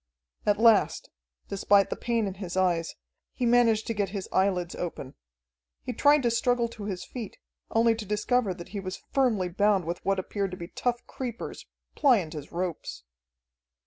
[0.47, 1.11] At last,
[1.47, 2.95] despite the pain in his eyes,
[3.33, 5.13] he managed to get his eyelids open.
[5.83, 7.37] He tried to struggle to his feet,
[7.69, 11.67] only to discover that he was firmly bound with what appeared to be tough creepers,
[11.95, 13.03] pliant as ropes.